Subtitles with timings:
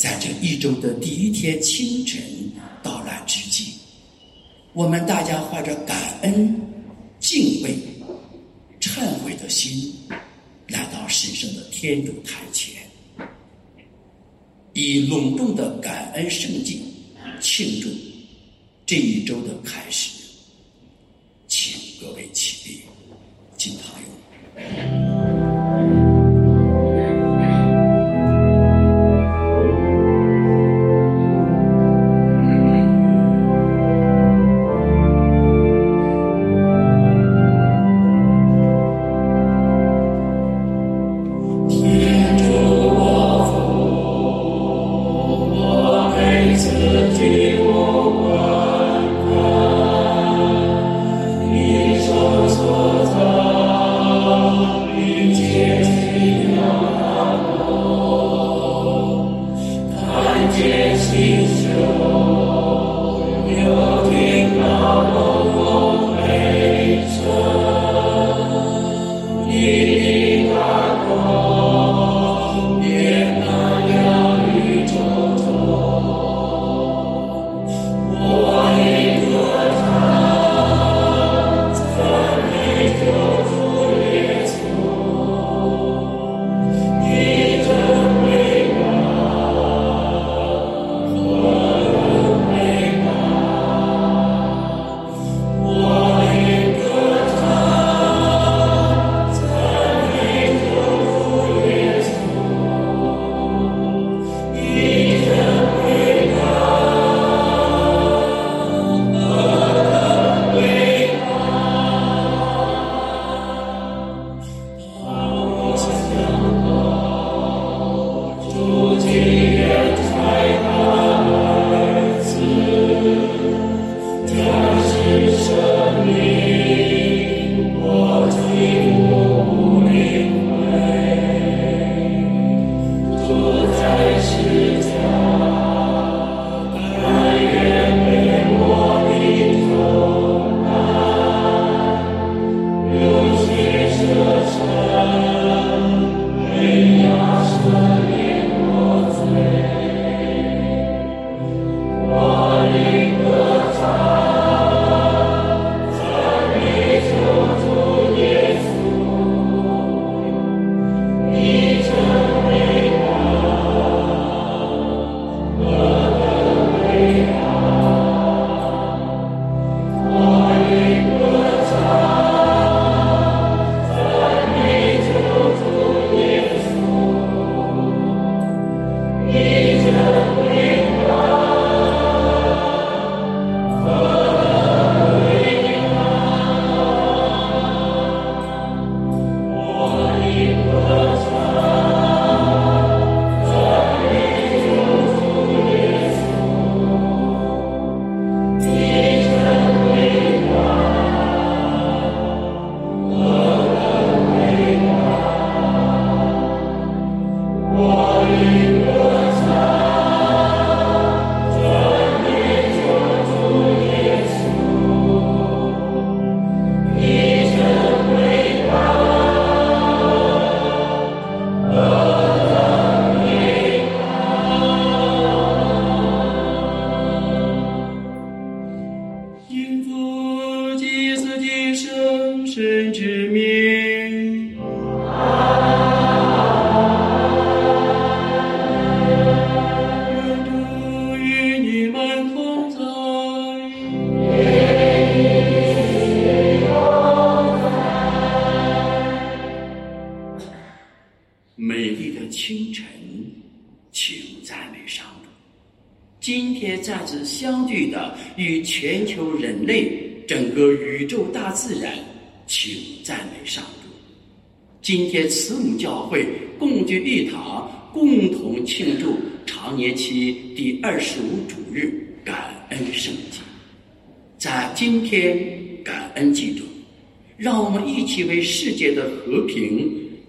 [0.00, 2.22] 在这一周的第一天清晨
[2.82, 3.72] 到来之际，
[4.72, 6.58] 我们大家怀着感恩、
[7.18, 7.76] 敬畏、
[8.80, 9.92] 忏悔的心，
[10.68, 12.76] 来到神圣的天主台前，
[14.72, 16.80] 以隆重的感恩圣祭
[17.38, 17.90] 庆祝
[18.86, 20.12] 这一周的开始。
[21.46, 22.80] 请各位起立，
[23.58, 23.99] 敬堂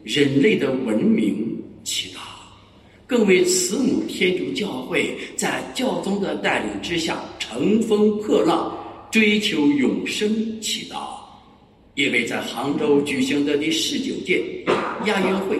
[0.03, 2.19] 人类的文明祈祷，
[3.05, 8.75] 更为慈母天主教会在教宗的带领之下乘风破浪、
[9.11, 11.19] 追求永生祈祷，
[11.95, 14.43] 也为在杭州举行的第十九届
[15.05, 15.59] 亚运会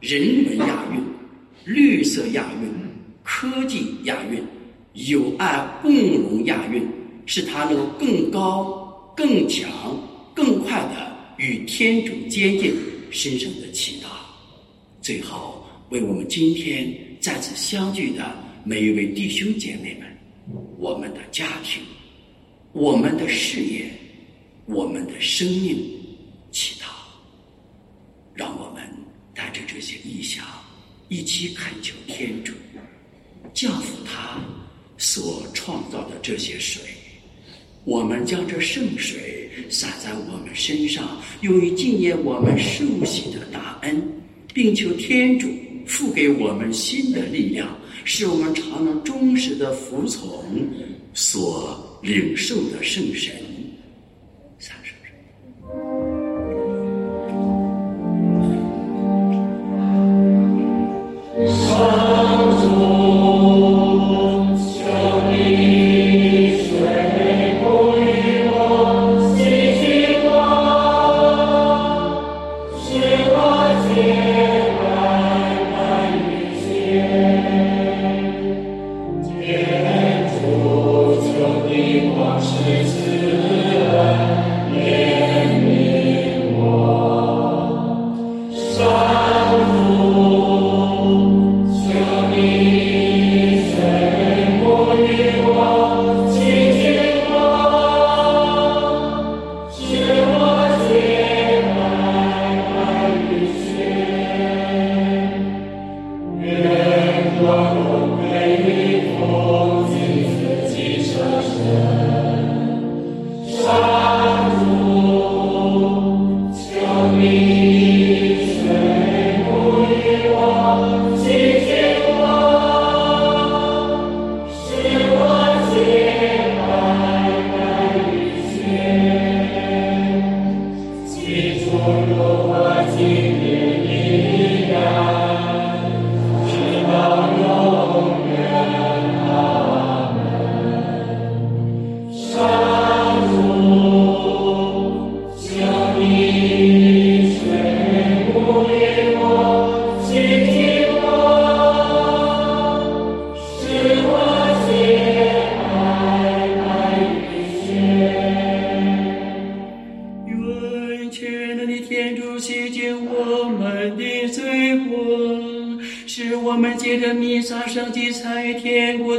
[0.00, 1.02] 人文亚运、
[1.64, 2.68] 绿色亚运、
[3.22, 4.42] 科技亚运，
[5.10, 6.86] 友爱共荣亚运，
[7.26, 9.68] 使他能更高、更强、
[10.34, 12.72] 更快的与天主接近，
[13.10, 14.06] 深深的祈祷。
[15.00, 20.08] 最后，为我们今天再次相聚的每一位弟兄姐妹们，
[20.78, 21.82] 我们的家庭，
[22.72, 23.90] 我们的事业，
[24.66, 25.76] 我们的生命，
[26.50, 26.86] 祈祷。
[28.34, 28.82] 让我们
[29.34, 30.44] 带着这些意向，
[31.08, 32.52] 一起恳求天主，
[33.54, 34.40] 降福他
[34.98, 36.82] 所创造的这些水。
[37.84, 44.02] 我们将这圣水洒在我们身上，用于纪念我们受洗的大恩，
[44.52, 45.48] 并求天主
[45.86, 47.68] 赋给我们新的力量，
[48.04, 50.28] 使我们常能忠实的服从
[51.14, 53.32] 所领受的圣神。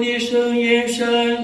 [0.07, 1.43] 天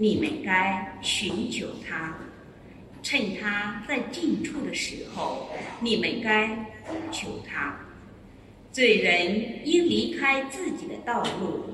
[0.00, 2.16] 你们该寻求他
[3.02, 5.50] 趁他在近处的时候
[5.80, 6.46] 你们该
[6.84, 7.76] 呼求他。
[8.70, 11.64] 罪人应离开自己的道路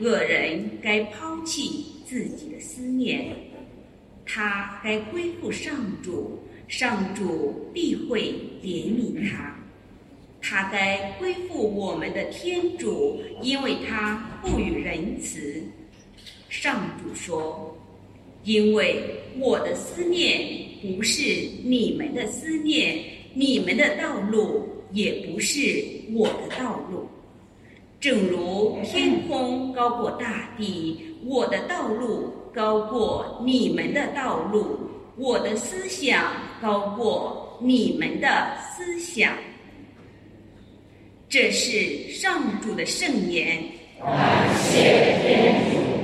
[0.00, 3.36] 恶人该抛弃自己的思念。
[4.26, 9.54] 他该归附上主上主必会怜悯他。
[10.42, 15.62] 他该归附我们的天主因为他不与仁慈。
[16.48, 17.67] 上主说
[18.48, 19.04] 因为
[19.38, 20.40] 我的思念
[20.80, 21.22] 不是
[21.62, 22.98] 你们的思念，
[23.34, 27.06] 你们的道路也不是我的道路。
[28.00, 34.78] 正如天空高过大地，我的道路高过你们的道路，
[35.18, 39.34] 我的思想高过你们的思想。
[41.28, 43.62] 这是上主的圣言。
[44.00, 45.97] 感谢天主。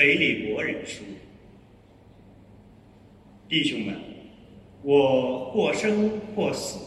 [0.00, 1.02] 腓利国人书，
[3.50, 3.94] 弟兄们，
[4.82, 6.78] 我或生或死，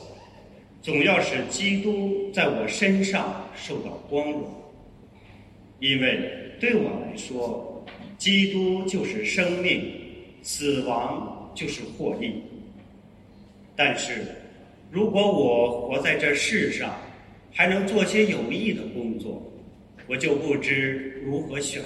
[0.81, 4.51] 总要使基督在我身上受到光荣，
[5.79, 6.27] 因为
[6.59, 7.85] 对我来说，
[8.17, 9.93] 基督就是生命，
[10.41, 12.41] 死亡就是获利。
[13.75, 14.25] 但是，
[14.89, 16.99] 如果我活在这世上，
[17.51, 19.39] 还能做些有益的工作。
[20.07, 21.79] 我就不知如何选。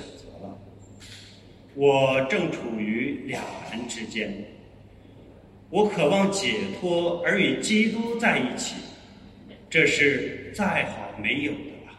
[1.78, 4.34] 我正处于两难之间。
[5.70, 8.78] 我渴望解脱而与基督在一起，
[9.70, 11.94] 这是再好没有的了。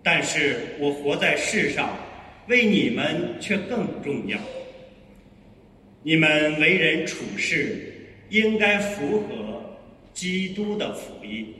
[0.00, 1.90] 但是我活在世上，
[2.46, 4.38] 为你们却更重要。
[6.04, 7.92] 你们为人处事，
[8.28, 9.76] 应该符合
[10.14, 11.52] 基督的福音。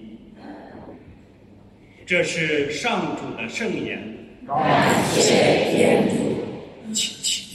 [2.06, 4.00] 这是上主的圣言。
[4.46, 6.39] 感谢天主，
[6.94, 7.49] 亲亲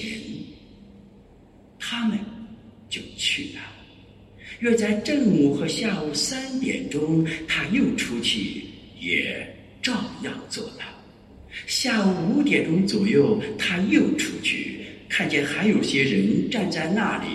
[1.79, 2.17] 他们
[2.89, 3.60] 就去了。
[4.60, 8.63] 约在正午和下午三点钟，他又出去，
[8.99, 10.84] 也照样做了。
[11.65, 17.29] 下午五点钟左右，他又出去，看见还有些人站在那里，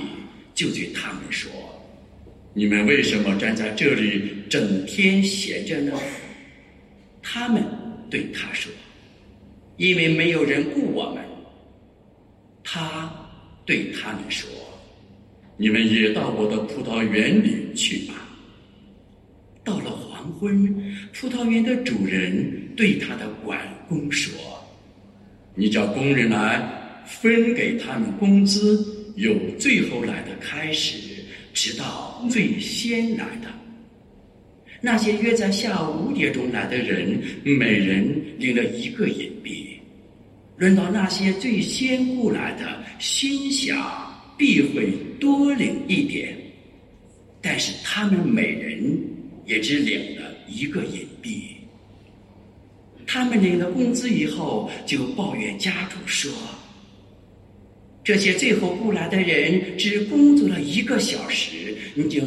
[0.54, 1.50] 就对他们说。
[2.54, 5.92] 你们为什么站在这里整天闲着呢？
[7.20, 7.62] 他们
[8.08, 8.72] 对他说
[9.76, 11.22] ：“因为没有人雇我们。”
[12.62, 13.10] 他
[13.64, 14.48] 对他们说
[15.56, 18.14] ：“你们也到我的葡萄园里去吧。
[19.62, 20.74] 到了黄昏，
[21.12, 24.32] 葡萄园的主人对他的管工说
[25.54, 30.98] ：“你叫工人来，分给他们工资，由最后来的开始，
[31.52, 33.48] 直到最先来的。
[34.80, 38.04] 那些约在下午五点钟来的人，每人
[38.38, 39.65] 领了一个银币。
[40.56, 44.04] 轮到那些最先雇来的，心想。”
[44.38, 46.36] 必会多领一点，
[47.40, 48.94] 但是他们每人
[49.46, 51.56] 也只领了一个银币。
[53.06, 56.30] 他们领了工资以后，就抱怨家主说
[58.04, 62.20] ：“这些最后雇来的人只工作了一个小时，你就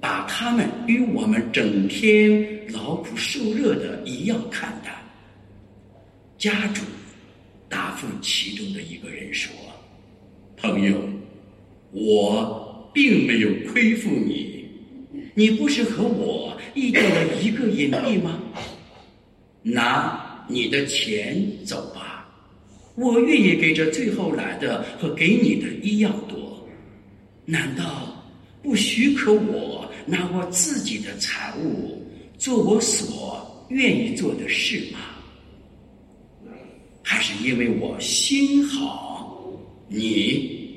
[0.00, 4.90] 把他们与我们整天劳苦受热的一样看待。”
[6.38, 6.80] 家主
[7.68, 9.52] 答复其中的一个人说
[10.56, 11.00] ：“朋友。”
[11.92, 14.66] 我并没有亏负你，
[15.34, 18.38] 你不是和我一定了一个银币吗？
[19.62, 22.28] 拿你的钱走吧，
[22.96, 26.68] 我愿意给这最后来的和给你的一样多。
[27.46, 28.22] 难道
[28.62, 32.04] 不许可我拿我自己的财物
[32.36, 35.15] 做我所愿意做的事吗？
[37.08, 39.40] 还是因为我心好，
[39.86, 40.76] 你？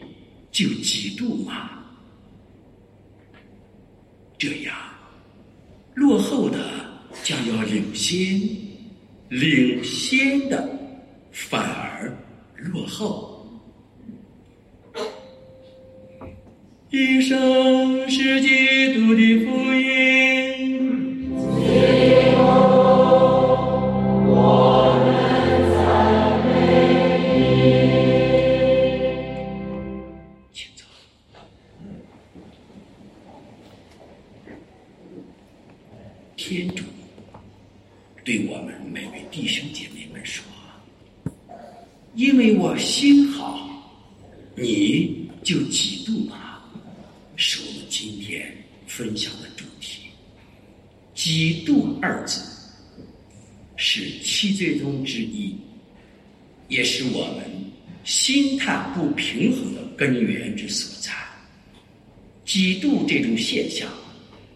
[0.52, 1.72] 就嫉妒吗？
[4.38, 4.76] 这样，
[5.96, 6.60] 落后的
[7.24, 8.40] 将要领先，
[9.30, 10.70] 领先的
[11.32, 12.16] 反而
[12.58, 13.44] 落后。
[16.92, 20.49] 一生是基督的福音。
[36.50, 36.84] 天主
[38.26, 40.44] 对我们每位弟兄姐妹们说
[42.16, 43.70] 因为我心好
[44.56, 46.68] 你就嫉妒吧
[47.36, 48.52] 是我们今天
[48.88, 50.10] 分享的主题。
[51.14, 52.42] 嫉妒二字
[53.76, 55.56] 是七最终之一
[56.68, 57.46] 也是我们
[58.04, 61.12] 心态不平衡的根源之所在。
[62.44, 63.88] 嫉妒这种现象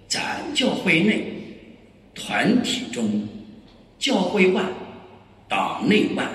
[0.07, 1.32] 在教会内
[2.25, 3.27] 团体中、
[3.99, 4.63] 教会外、
[5.49, 6.31] 党内外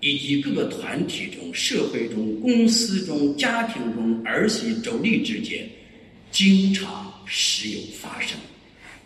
[0.00, 5.66] 以及各个团体中、社会中、公司中、家庭中、儿媳妯娌之间，
[6.30, 8.38] 经常时有发生。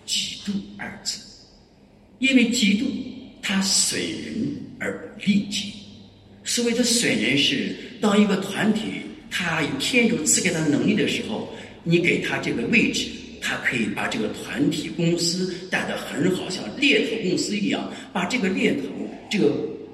[0.05, 1.21] 嫉妒二字，
[2.19, 2.87] 因为嫉妒
[3.41, 5.73] 它损人而不利己。
[6.45, 8.83] 所谓的损人，是当一个团体。
[9.29, 13.09] 他有天主赐给他能力的时候，你给他这个位置，
[13.41, 18.83] 他可以把这个团体公司带得很好，像猎头公司一样，把这个猎头
[19.31, 19.53] 这个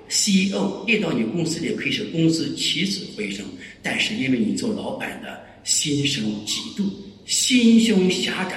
[0.09, 3.44] CEO 列到你公司里，可以使公司起死回生。
[3.83, 6.85] 但是因为你做老板的心生嫉妒，
[7.24, 8.57] 心胸狭窄，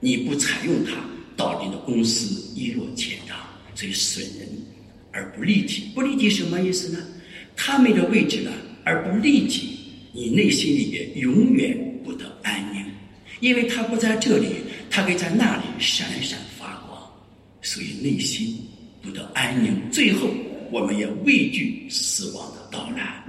[0.00, 0.92] 你不采用他，
[1.36, 3.36] 导致你的公司一落千丈，
[3.74, 4.48] 所以损人
[5.12, 5.84] 而不利己。
[5.94, 6.98] 不利己什么意思呢？
[7.56, 8.52] 他们的位置呢，
[8.84, 9.70] 而不利己。
[10.12, 11.85] 你内心里边永远，
[13.46, 14.56] 因为他不在这里，
[14.90, 17.00] 他可以在那里闪闪发光，
[17.62, 18.58] 所以内心
[19.00, 19.88] 不得安宁。
[19.92, 20.28] 最后，
[20.72, 23.22] 我们也畏惧死亡的到来，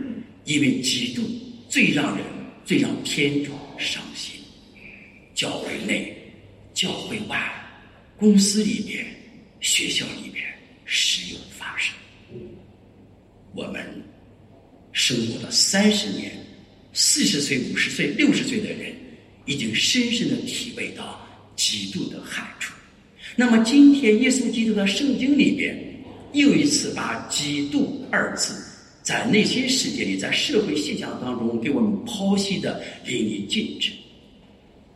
[0.46, 1.22] 因为嫉妒
[1.70, 2.26] 最让人、
[2.66, 4.42] 最让天主伤心。
[5.36, 6.12] 教会内、
[6.74, 7.40] 教会外、
[8.18, 9.06] 公司里边、
[9.60, 10.44] 学校里边
[10.86, 11.94] 时有发生。
[13.54, 13.86] 我们
[14.94, 16.32] 生活了三十年。
[17.00, 18.92] 四十岁、五十岁、六十岁的人，
[19.48, 21.20] 已经深深的体会到
[21.56, 22.74] 嫉妒的害处。
[23.36, 25.76] 那么，今天耶稣基督的圣经里边，
[26.34, 28.54] 又一次把“嫉妒”二字
[29.02, 33.92] 在内心世界里，在社会现象当中给我们剖析的淋漓尽致。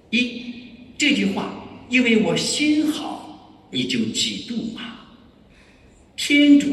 [0.09, 0.43] 一
[0.97, 4.99] 这句话，因为我心好，你就嫉妒嘛？
[6.17, 6.67] 天主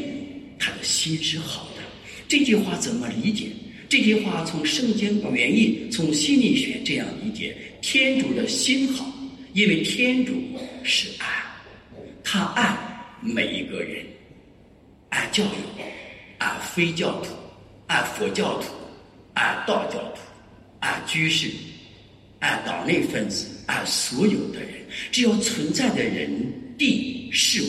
[0.59, 1.83] 他的心是好的，
[2.27, 3.47] 这句话怎么理解？
[3.89, 9.11] 这句话从圣经原意，从心理学这样理解：天主的心好，
[9.55, 10.35] 因为天主
[10.85, 11.27] 是爱，
[12.23, 12.77] 他爱
[13.23, 14.05] 每一个人，
[15.09, 15.51] 爱教友，
[16.37, 17.31] 爱非教徒，
[17.87, 18.67] 爱佛教徒，
[19.33, 20.21] 爱道教徒，
[20.81, 21.49] 爱居士，
[22.41, 24.73] 爱党内分子，爱所有的人，
[25.11, 26.31] 只要存在的人、
[26.77, 27.67] 地、事物，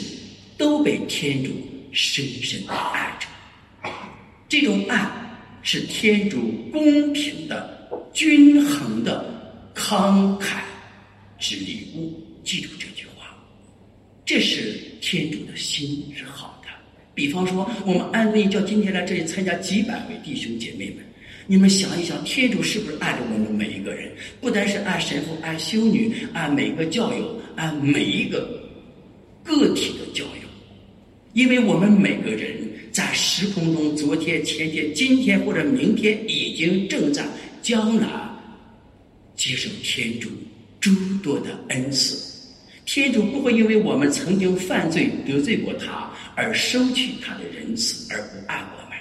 [0.58, 1.51] 都被天主
[1.93, 3.89] 深深的爱着。
[4.49, 5.10] 这种爱。
[5.71, 9.23] 是天主公平的均衡的
[9.75, 10.62] 慷慨
[11.38, 12.19] 之礼物。
[12.43, 13.38] 记住这句话，
[14.25, 16.69] 这是天主的心是好的。
[17.13, 21.05] 比方说，我们安利叫今天来这里参加几百位弟兄姐妹们，
[21.45, 24.12] 你们想一想，天主是不是爱着我们每一个人？
[24.41, 28.60] 不单是爱神父、爱修女、爱每个教友、爱每一个
[29.43, 30.49] 个体的教友，
[31.34, 32.59] 因为我们每个人
[32.91, 37.25] 在时空中，昨天、前天、今天或者明天，已经正在
[37.62, 38.08] 将来
[39.36, 40.30] 接受天主
[40.80, 40.91] 诸
[41.23, 42.28] 多的恩赐。
[42.86, 48.97] 天主不会因为我们曾经犯罪得罪过他而收取他的仁慈而不爱我们，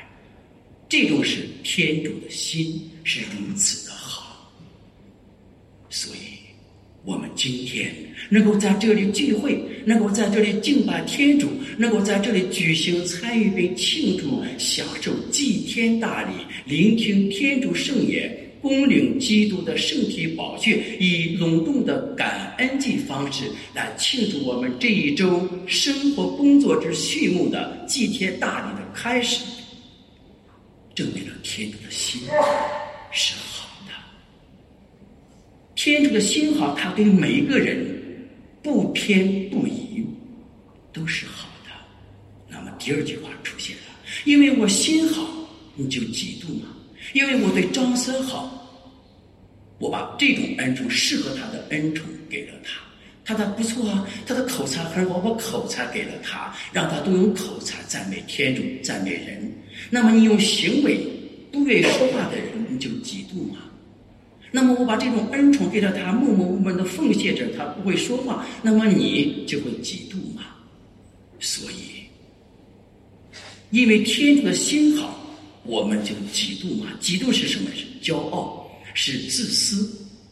[0.89, 4.53] 这种是天主的心是如此的好。
[5.89, 6.38] 所以，
[7.09, 7.91] 我们今天
[8.29, 16.35] 能够在这里聚会，能够在这里敬拜天主，能够在这里举行参与并庆祝、享受祭天大礼、
[16.67, 18.31] 聆听天主圣言。
[18.61, 29.43] 恭领基督的圣体宝血，以隆重的感恩祭方式来庆祝我们这一周生活工作之序幕的祭天大礼的开始，
[30.95, 32.21] 证明了天主的心
[33.13, 33.48] 是。
[35.81, 37.87] 天主的心好，他对每一个人
[38.61, 40.05] 不偏不倚，
[40.93, 41.71] 都是好的。
[42.49, 43.83] 那么第二句话出现了，
[44.25, 46.67] 因为我心好，你就嫉妒吗？
[47.13, 48.69] 因为我对张三好，
[49.79, 52.81] 我把这种恩宠适合他的恩宠给了他，
[53.25, 59.49] 他的不错啊，他的口才很好，我把口才给了他，让他都用口才赞美天主，赞美人。
[59.91, 60.99] 那么你用行为
[61.53, 63.61] 不愿意说话的人，你就嫉妒吗？
[64.51, 70.43] 那么我把这种恩宠给了他，默默无闻的奉献着，他不会说话，那么你就会嫉妒吗？
[71.39, 72.05] 所以，
[73.71, 75.17] 因为天主的心好。
[75.65, 76.87] 我们就嫉妒嘛？
[76.99, 77.69] 嫉妒是什么？
[77.75, 79.87] 是骄傲，是自私，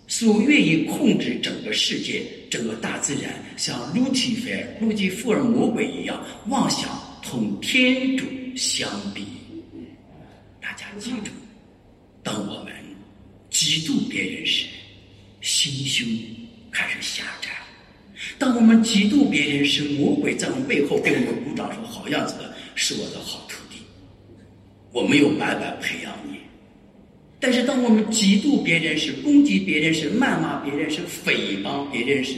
[0.07, 4.49] 所愿意控制整个世界、整个大自然，像路基弗、
[4.81, 6.89] 路基福尔魔鬼一样，妄想
[7.23, 8.25] 同天主
[8.57, 9.27] 相比。
[10.59, 11.31] 大家记住，
[12.23, 12.73] 当我们
[13.57, 14.67] 嫉妒别人时，
[15.41, 16.07] 心胸
[16.71, 17.49] 开始狭窄；
[18.39, 23.79] 当我们嫉妒别人时，魔鬼在我们背后给我们鼓掌，说：“好样子的，是我的好徒弟。”
[24.93, 26.37] 我没有白白培养你，
[27.41, 32.35] 但是当我们嫉妒别人时、攻击别人时、谩骂别人时、诽谤别人时、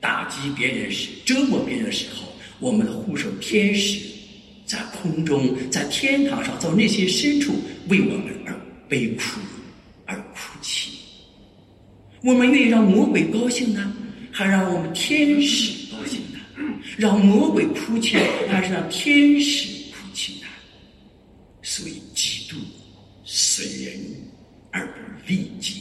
[0.00, 2.26] 打击别人时、折磨别人的时候，
[2.58, 4.00] 我们的护手天使
[4.66, 7.54] 在空中、在天堂上、在内心深处
[7.86, 9.40] 为我们而悲哭、
[12.22, 13.94] 我们愿意让魔鬼高兴呢，
[14.30, 16.38] 还让我们天使高兴呢？
[16.96, 18.16] 让魔鬼哭泣，
[18.48, 20.46] 还是让天使哭泣呢？
[21.62, 22.56] 所以，嫉妒
[23.24, 23.94] 损人
[24.70, 25.80] 而不利己，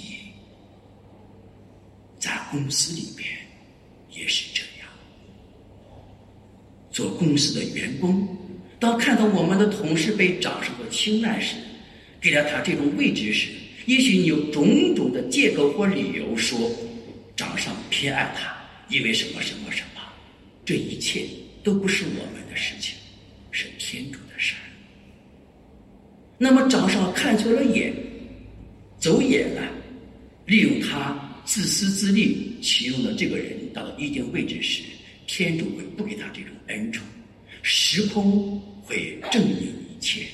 [2.19, 3.28] 在公司里边
[4.12, 4.88] 也是这样。
[6.91, 8.28] 做公司的员工，
[8.80, 11.56] 当看到我们的同事被掌声和青睐时，
[12.21, 13.49] 给了他这种位置时，
[13.89, 16.71] 也许你有种种的借口或理由说，
[17.36, 18.56] 掌上偏爱他，
[18.88, 20.02] 因为什么什么什么，
[20.63, 21.25] 这一切
[21.63, 22.93] 都不是我们的事情，
[23.49, 24.62] 是天主的事儿。
[26.38, 27.91] 那么掌上看错了眼，
[28.99, 29.63] 走眼了，
[30.45, 34.84] 利用他自私自利，启用了这个人到一定位置时，
[35.25, 37.04] 天主会不给他这种恩宠，
[37.63, 40.28] 时空会证明一切。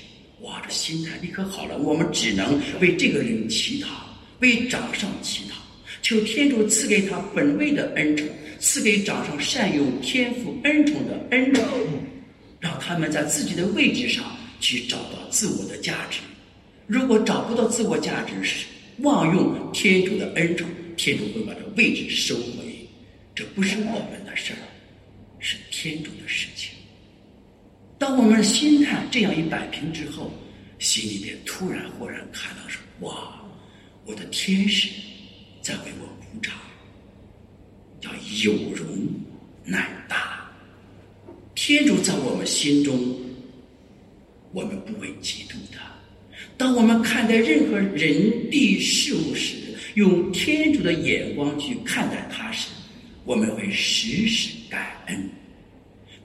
[0.46, 1.78] 哇，这心态立刻好了。
[1.78, 3.88] 我们只能为这个人祈祷，
[4.40, 5.54] 为掌上祈祷，
[6.02, 8.28] 求天主赐给他本位的恩宠，
[8.60, 11.64] 赐给掌上善用天赋恩宠的恩宠，
[12.60, 14.24] 让他们在自己的位置上。
[14.62, 16.20] 去找到自我的价值。
[16.88, 18.66] 如果找不到自我价值时，
[19.00, 22.88] 妄用天主的恩宠，天主会把这位置收回。
[23.36, 24.64] 这不是我们的事儿，
[25.40, 26.72] 是天主的事情。
[27.98, 30.32] 当我们心态这样一摆平之后，
[30.80, 33.42] 心里边突然豁然开朗，说：“哇，
[34.06, 34.90] 我的天使
[35.62, 36.54] 在为我鼓掌。”
[38.02, 38.12] 叫
[38.44, 38.86] 有容
[39.64, 40.48] 乃大，
[41.56, 43.16] 天主在我们心中。
[44.52, 45.82] 我们不会嫉妒他。
[46.56, 49.56] 当我们看待任何人地事物时，
[49.96, 52.70] 用天主的眼光去看待他时，
[53.26, 55.30] 我们会时时感恩。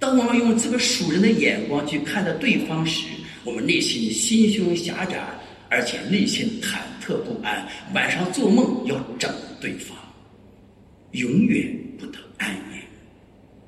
[0.00, 3.06] 当我们用这个属人的眼光去看待对方时，
[3.44, 5.22] 我们内心心胸狭窄，
[5.68, 9.94] 而且内心忐忑不安，晚上做梦要整对方，
[11.12, 12.80] 永远不得安宁。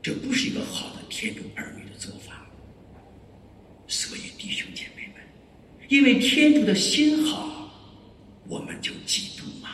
[0.01, 2.47] 这不是一个好的天主儿女的做法。
[3.87, 5.23] 所以，弟兄姐妹们，
[5.89, 7.71] 因为天主的心好，
[8.49, 9.69] 我们就嫉妒吗？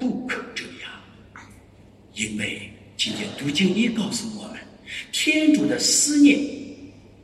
[0.00, 0.90] 不可这样，
[2.14, 4.59] 因为今天读经一告诉我们。
[5.22, 6.40] 天主的思念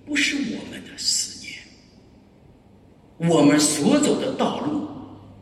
[0.04, 3.30] 不是我们的思念。
[3.30, 4.86] 我们所走的道路，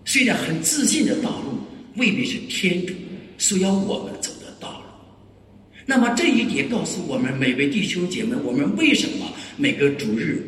[0.05, 1.59] 虽然很自信的道路，
[1.97, 2.95] 未必是天主
[3.39, 4.87] 所要我们走的道路。
[5.85, 10.41] 那么这一点告诉我们每位弟兄姐妹，我们为什么每个主日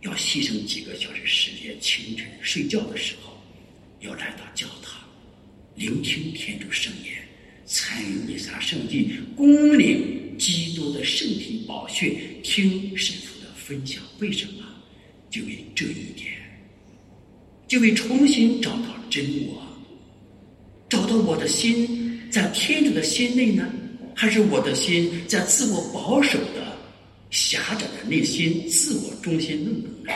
[0.00, 3.36] 要牺牲几个小时时间，清晨睡觉的时候
[4.00, 5.06] 要来到教堂，
[5.74, 7.27] 聆听天主圣言。
[7.68, 14.02] 参与弥撒圣祭，恭领基督的圣体宝血，听神父的分享。
[14.20, 14.64] 为什么？
[15.28, 16.32] 就为这一点，
[17.68, 19.62] 就为重新找到真我，
[20.88, 23.70] 找到我的心在天主的心内呢，
[24.14, 26.74] 还是我的心在自我保守的
[27.30, 30.12] 狭窄的内心自我中心论中呢？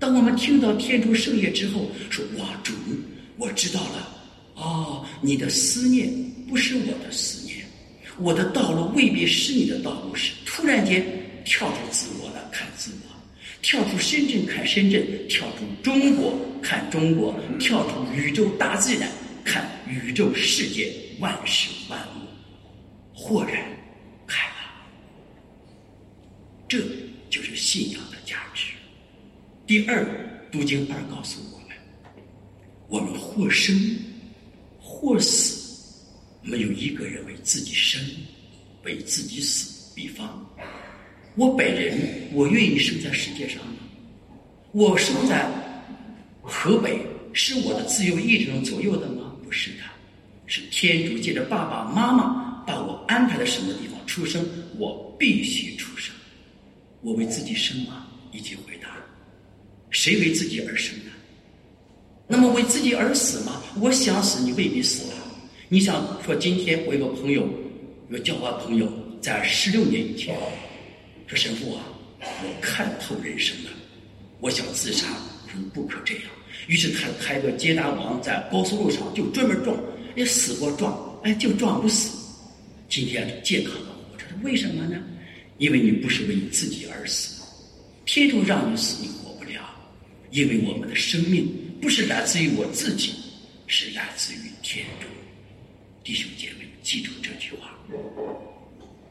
[0.00, 2.72] 当我们听到天主圣业之后，说：“哇，主，
[3.36, 4.18] 我知道了。
[4.56, 6.12] 哦，你的思念。”
[6.50, 7.64] 不是我的思念，
[8.18, 11.00] 我的道路未必是你的道路，是突然间
[11.44, 13.16] 跳出自我了看自我，
[13.62, 19.08] 跳出深圳看深圳，跳出中国看中国，跳出宇宙大自然
[19.44, 23.64] 看宇宙世界万事万物，豁然
[24.26, 24.74] 开朗。
[26.68, 26.80] 这
[27.30, 28.72] 就是信仰的价值。
[29.68, 30.04] 第二，
[30.50, 31.76] 读经二告诉我们：
[32.88, 33.72] 我们或生
[34.80, 35.59] 或死。
[36.42, 38.00] 没有一个人为自己生，
[38.84, 39.78] 为自己死。
[39.94, 40.46] 比方，
[41.34, 41.98] 我本人，
[42.32, 43.74] 我愿意生在世界上吗？
[44.72, 45.46] 我生在
[46.40, 49.36] 河北，是我的自由意志能左右的吗？
[49.44, 49.82] 不是的，
[50.46, 54.42] 是天主借着爸爸妈妈把我安排在什么地方出生，
[54.78, 56.14] 我必须出生。
[57.02, 58.06] 我为自己生吗？
[58.32, 58.96] 一句回答。
[59.90, 61.10] 谁为自己而生呢？
[62.26, 63.60] 那么为自己而死吗？
[63.80, 65.09] 我想死，你未必死。
[65.72, 67.48] 你想说，今天我有个朋友，
[68.08, 70.34] 有个教化朋友，在十六年以前
[71.28, 71.84] 说：“神父啊，
[72.18, 73.70] 我看透人生了，
[74.40, 75.06] 我想自杀。”
[75.46, 76.24] 我说：“不可这样。”
[76.66, 79.80] 于是他开个捷达王在高速路上就专门撞，
[80.16, 82.18] 哎，死活撞，哎，就撞不死。
[82.88, 85.00] 今天健康的活着，为什么呢？
[85.58, 87.44] 因为你不是为你自己而死，
[88.06, 89.70] 天主让你死，你活不了。
[90.32, 91.48] 因为我们的生命
[91.80, 93.12] 不是来自于我自己，
[93.68, 95.06] 是来自于天主。
[96.02, 97.78] 弟兄姐妹，记住这句话，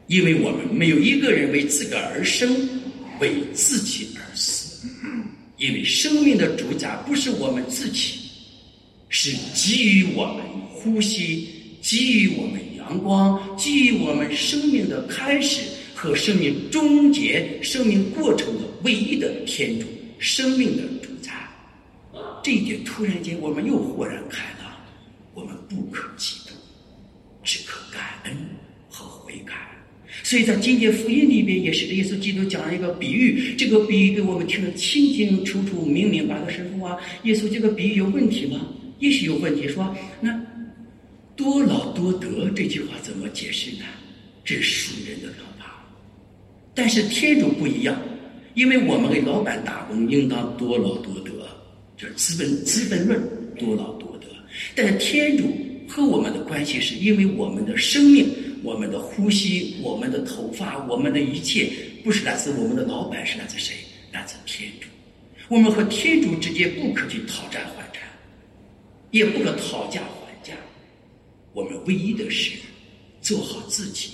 [0.08, 2.68] 因为我们没有一个人为自个而生，
[3.20, 4.88] 为自己而死。
[5.58, 8.18] 因为生命的主宰不是我们自己，
[9.10, 11.50] 是给予我们呼吸、
[11.82, 15.62] 给予我们阳光、给予我们生命的开始
[15.94, 19.86] 和生命终结、生命过程的唯一的天主，
[20.18, 21.34] 生命的主宰。
[22.42, 24.72] 这一点突然间，我们又豁然开朗，
[25.34, 26.39] 我们不可及。
[28.00, 28.34] 感恩
[28.88, 29.54] 和悔改，
[30.24, 36.50] 所以在今天福音里边也是耶稣基督讲了一个比喻，这个比喻给我们听得清清楚楚、明明白白。
[36.50, 38.66] 师傅啊，耶稣这个比喻有问题吗？
[39.00, 39.68] 也许有问题。
[39.68, 40.42] 说那
[41.36, 43.84] 多劳多得这句话怎么解释呢？
[44.46, 45.86] 这是属人的方法，
[46.74, 48.02] 但是天主不一样，
[48.54, 51.32] 因为我们给老板打工应当多劳多得，
[51.98, 53.22] 就是资本资本论
[53.58, 54.28] 多劳多得，
[54.74, 55.44] 但是天主。
[55.90, 58.32] 和我们的关系是因为我们的生命、
[58.64, 61.72] 我们的呼吸、我们的头发、我们的一切，
[62.04, 63.76] 不是来自我们的老板，是来自谁？
[64.12, 64.88] 来自天主。
[65.48, 68.00] 我们和天主之间不可去讨债还债，
[69.10, 70.56] 也不可讨价还价。
[71.54, 72.52] 我们唯一的是
[73.20, 74.12] 做好自己，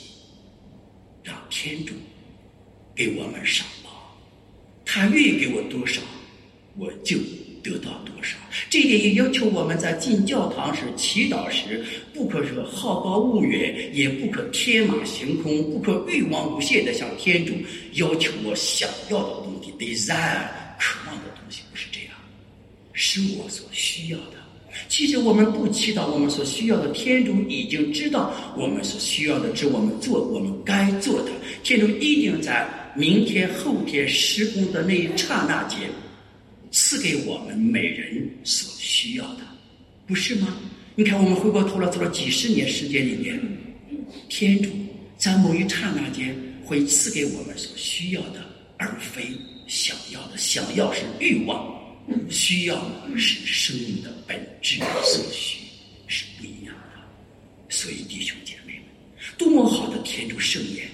[1.23, 1.93] 让天主
[2.95, 4.17] 给我们赏报。
[4.86, 6.01] 他愿意给我多少，
[6.78, 7.17] 我就。
[7.70, 8.38] 得到多少？
[8.70, 17.53] 这一点也要求我们在进教堂时祈祷时，不可是好高骛远，也不可天马行空，不可欲望无限的向天主
[17.93, 20.41] 要求我想要的东西，desire
[20.80, 22.09] 渴望的东西，不是这样，
[22.93, 24.36] 是我所需要的。
[24.89, 31.32] 其实我们不祈祷我们所需要的，天主已经知道我们所需要的，只我们做我们该做的。
[31.63, 35.80] 天主一定在明天、后天施工的那一刹那间。
[36.76, 39.43] 赐给我们每人所需要的，
[40.05, 40.57] 不是吗？
[40.93, 43.39] 你看，我们回过头来走了几十年时间里面，
[44.28, 44.69] 天主
[45.17, 48.45] 在某一刹那间会赐给我们所需要的，
[48.76, 49.23] 而非
[49.67, 50.38] 想要的。
[50.38, 51.73] 想要是欲望，
[52.30, 55.59] 需要是生命的本质所需，
[56.07, 57.01] 是不一样的。
[57.69, 58.84] 所以，弟兄姐妹们，
[59.38, 60.86] 多么好的天主圣言，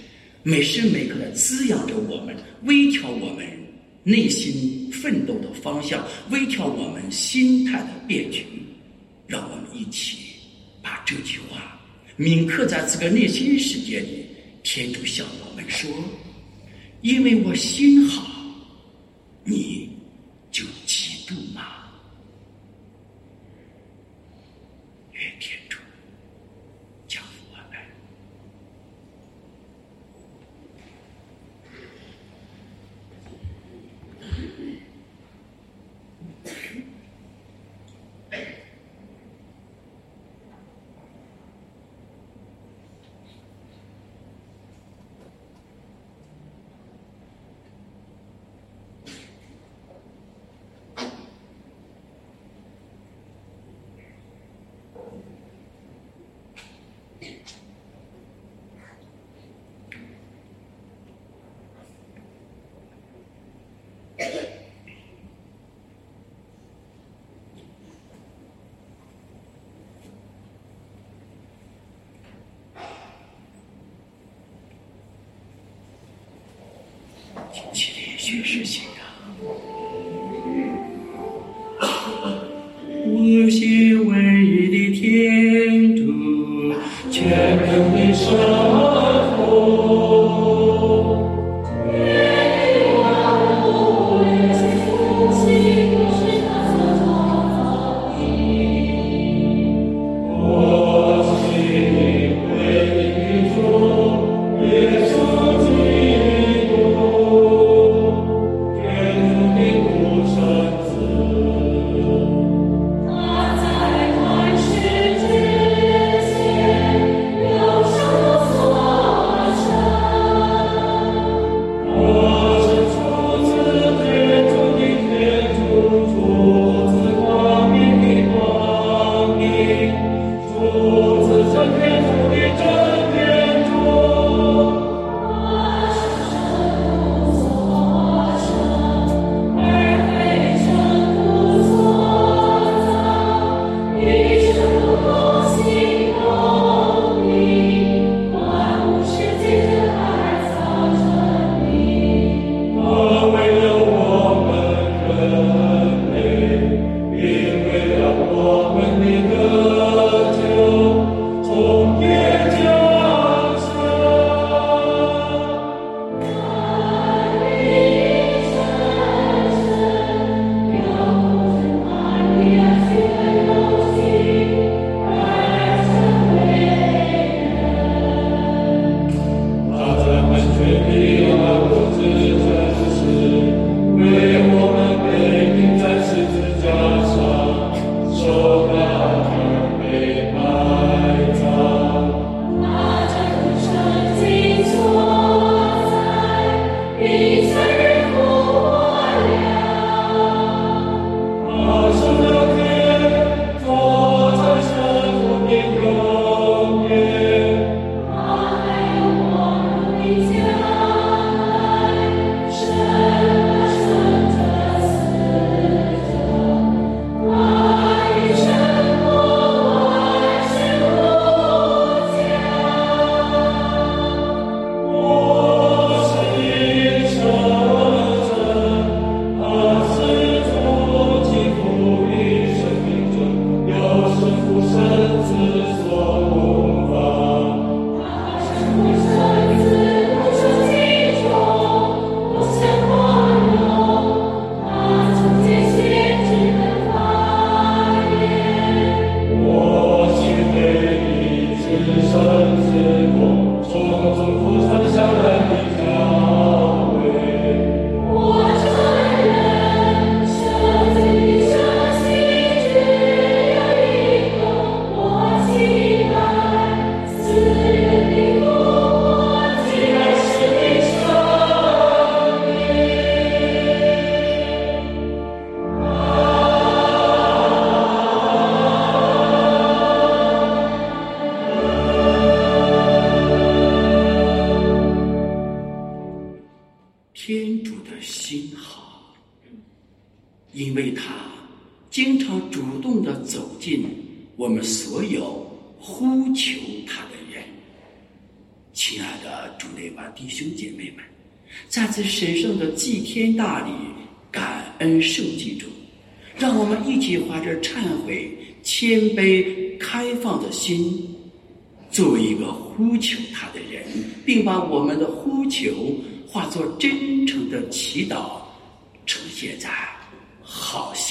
[0.43, 3.60] 每时每刻的滋养着我们，微调我们。
[4.03, 8.45] 内心奋斗的方向，微调我们心态的变局，
[9.27, 10.17] 让我们一起
[10.81, 11.79] 把这句话
[12.15, 14.25] 铭刻在这个内心世界里。
[14.63, 15.89] 天主向我们说
[17.01, 18.29] ：“因为我心好，
[19.43, 19.80] 你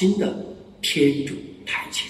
[0.01, 0.35] 心的
[0.81, 1.35] 天主
[1.67, 2.09] 台前。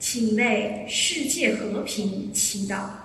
[0.00, 3.01] 请为世界和平祈祷，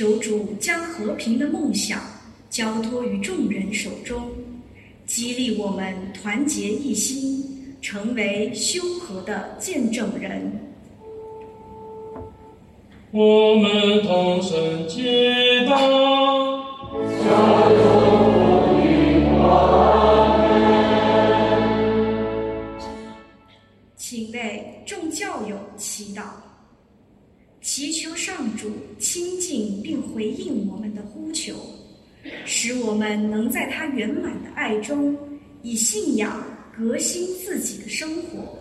[0.00, 2.00] 求主将和平的梦想
[2.48, 4.30] 交托于众人手中，
[5.04, 10.58] 激励我们团结一心，成为修和的见证人。
[13.10, 15.02] 我们同声祈
[33.80, 35.16] 他圆满的爱中，
[35.62, 36.44] 以信仰
[36.76, 38.58] 革新自己的生活。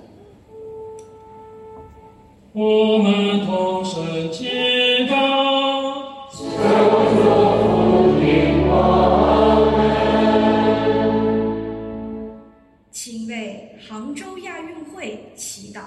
[2.54, 4.48] 我们同声祈
[5.10, 5.20] 祷。
[12.90, 15.82] 请为杭州亚运会祈祷，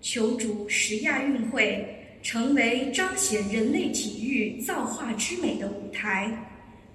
[0.00, 1.84] 求主使亚运会
[2.22, 6.32] 成为彰显人类体育造化之美的舞台，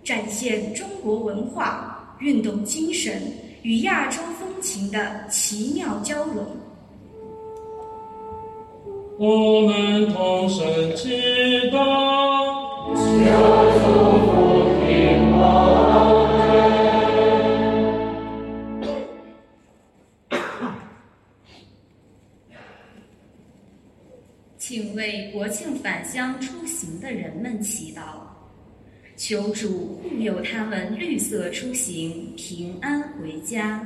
[0.03, 3.21] 展现中国文化、运动精神
[3.61, 6.45] 与亚洲风情的奇妙交融。
[9.17, 11.09] 我们同声祈
[11.71, 12.53] 祷。
[24.57, 28.01] 请为国庆返乡出行的人们祈祷，
[29.25, 33.81] 求主护佑他们绿色出行，平安回家，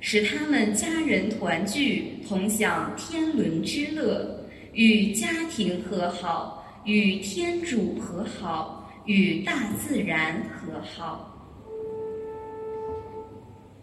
[0.00, 4.38] 使他们家人团聚，同享天伦之乐，
[4.74, 11.32] 与家庭和好，与天主和好，与大自然和好。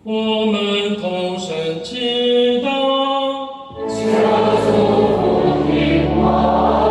[0.03, 3.49] 我们同声祈祷。
[3.89, 4.05] 请
[5.71, 6.82] 为我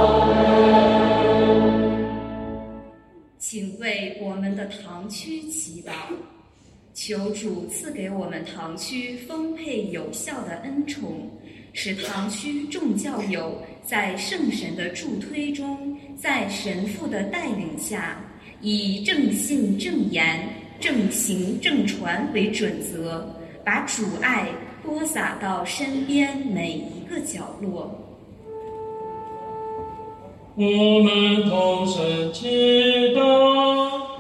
[4.23, 5.93] 我们的堂区祈祷，
[6.95, 11.29] 求主赐给我们堂区丰沛有效的恩宠，
[11.73, 18.17] 使堂区众教友在圣神的助推中，在神父的带领下，
[18.61, 20.49] 以正信正言、
[20.79, 23.27] 正行正传为准则，
[23.65, 24.47] 把主爱
[24.85, 27.91] 播撒到身边每一个角落。
[30.55, 32.47] 我们同声祈
[33.17, 34.12] 祷。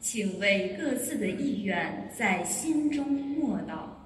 [0.00, 3.98] 请为各自的意愿在心中默祷。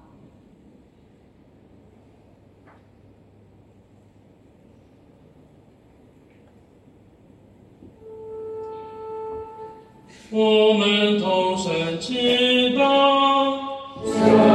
[10.32, 14.51] 我们同声祈祷。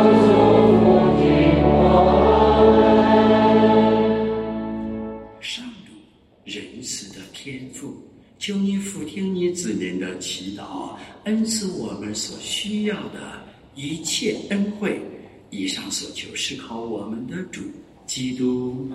[8.47, 10.95] 求你俯听你子民的祈祷，
[11.25, 13.43] 恩赐我们所需要的
[13.75, 15.01] 一切恩惠。
[15.49, 17.59] 以上所求是靠我们的主
[18.05, 18.87] 基督。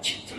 [0.00, 0.36] 请坐。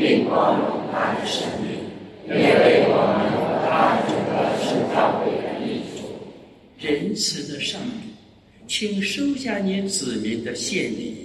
[0.00, 1.68] 并光荣他的生命，
[2.26, 4.32] 也为我们和他整个
[4.64, 6.08] 圣教会的益处。
[6.78, 8.08] 仁慈的上帝，
[8.66, 11.16] 请收下你子民的献礼。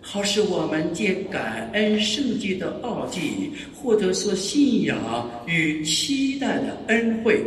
[0.00, 7.40] 好使我们借感恩圣洁的奥迹，获得所信仰与期待的恩惠。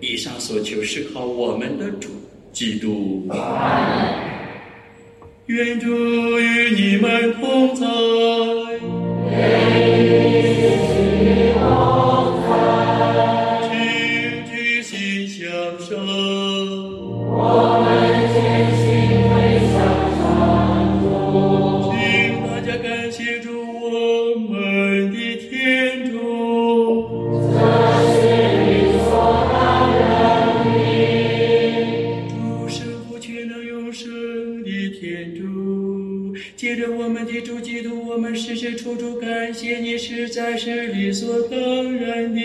[0.00, 2.08] 以上所求是靠我们的主
[2.52, 3.28] 基督。
[5.46, 5.88] 愿主
[6.40, 9.09] 与你们同在。
[9.32, 10.49] Amen.
[41.20, 41.58] 所当
[41.96, 42.40] 然的，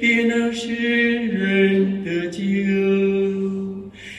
[0.00, 2.38] 必能使人的救，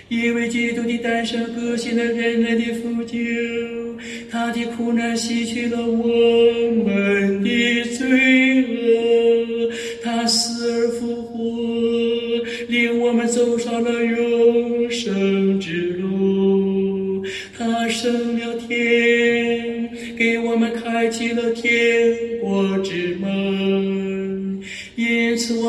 [0.09, 3.17] 因为基督的诞生，更新了人类的腐旧，
[4.29, 6.68] 他的苦难洗去了我。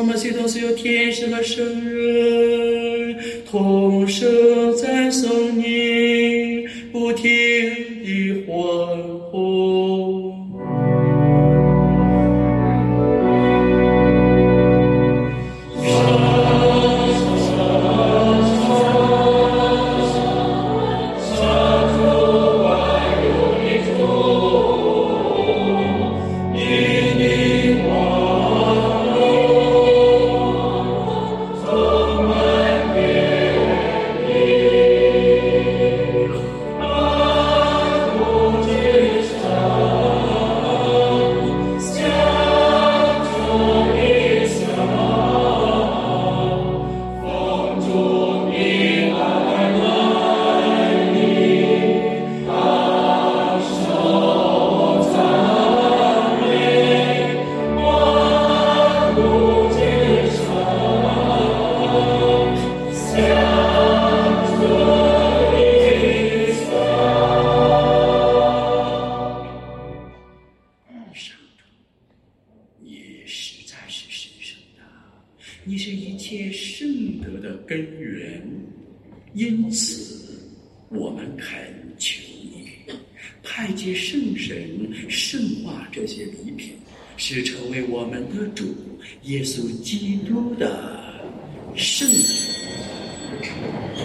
[0.01, 1.63] 我们心头所有天使和圣
[1.95, 5.50] 人同声赞颂
[63.11, 63.19] 相
[71.13, 71.35] 守
[72.79, 74.83] 你实在是神圣的，
[75.65, 78.41] 你是一切圣德的根源，
[79.35, 80.41] 因此
[80.89, 81.59] 我们恳
[81.99, 82.69] 求你，
[83.43, 86.75] 派借圣神圣化这些礼品，
[87.17, 88.73] 是成为我们的主
[89.25, 91.13] 耶稣基督的
[91.75, 92.60] 圣人。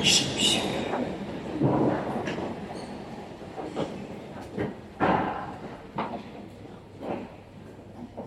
[0.04, 0.60] 圣血。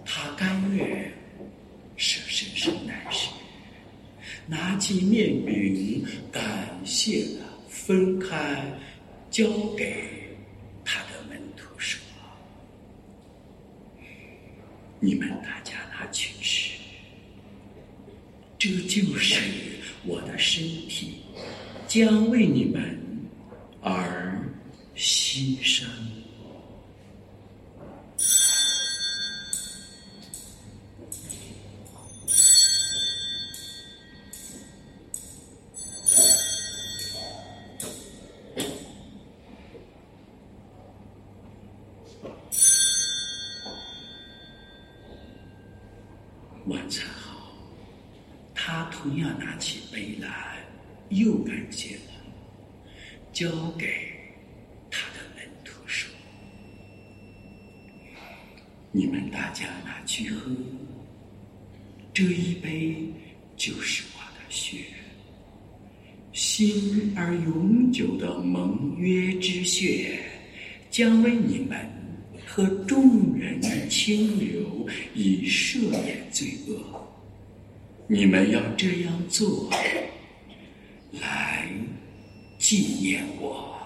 [0.05, 1.13] 他甘愿
[1.97, 3.29] 舍身受难时，
[4.47, 6.43] 拿起面饼，感
[6.85, 8.65] 谢了，分开，
[9.31, 9.47] 交
[9.77, 10.05] 给
[10.85, 12.01] 他的门徒说
[15.01, 16.79] ：“你们大家拿去吃，
[18.59, 19.41] 这就是
[20.05, 21.17] 我的身体，
[21.87, 22.99] 将为你们
[23.81, 24.41] 而
[24.97, 25.85] 牺牲。”
[51.11, 52.13] 又感谢了，
[53.33, 53.49] 交
[53.79, 53.87] 给
[54.91, 56.11] 他的门徒说
[58.93, 60.51] ：“你们大家拿去喝，
[62.13, 62.97] 这一杯
[63.57, 64.79] 就是我的血，
[66.33, 70.19] 新而永久的盟约之血，
[70.91, 71.79] 将为你们。”
[72.51, 77.07] 和众人清流，以赦免罪恶。
[78.09, 79.71] 你们要这样做，
[81.13, 81.69] 来
[82.59, 83.78] 纪念我。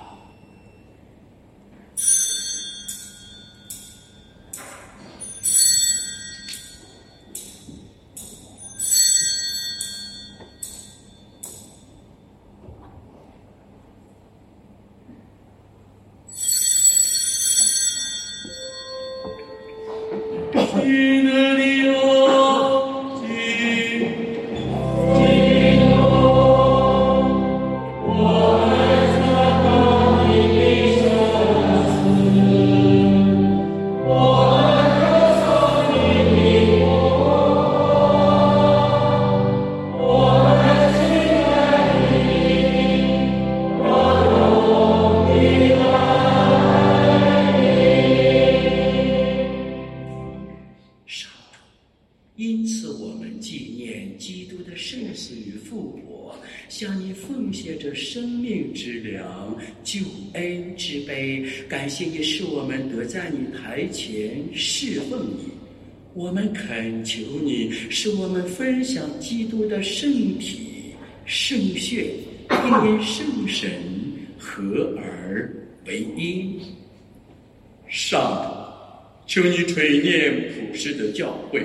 [73.63, 73.71] 神
[74.37, 75.49] 合而
[75.87, 76.59] 为一。
[77.89, 78.21] 上
[79.25, 81.65] 主，求你垂念普世的教会，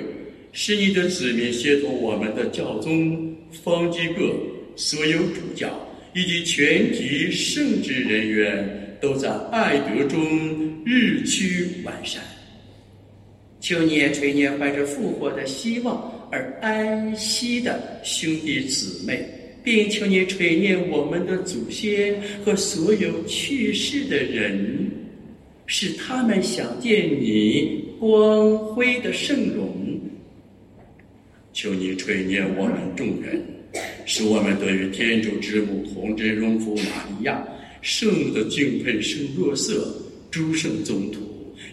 [0.52, 3.34] 使你的子民协同我们的教宗、
[3.64, 4.32] 方济各、
[4.76, 5.68] 所有主教
[6.14, 8.84] 以及全体圣职人员。
[9.00, 10.20] 都在爱德中
[10.84, 12.20] 日趋完善。
[13.60, 19.24] 求你垂念怀着复活的希望而安息的兄弟姊妹，
[19.68, 24.90] 并求你垂念我们的祖先和所有去世的人，
[25.66, 30.00] 使他们想见你光辉的圣容。
[31.52, 33.44] 求你垂念我们众人，
[34.06, 37.46] 使我们得与天主之母同真荣福玛利亚。
[37.82, 39.94] 圣母的敬佩圣若瑟、
[40.30, 41.20] 诸圣宗徒，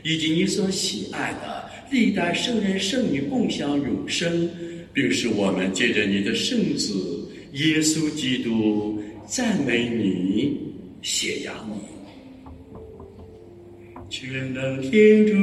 [0.03, 4.49] 以及你所喜爱的历代圣人圣女共享永生，
[4.91, 7.24] 并使我们借着你的圣子
[7.55, 10.57] 耶稣基督赞美你、
[11.01, 11.79] 谢扬你。
[14.09, 15.33] 全能天主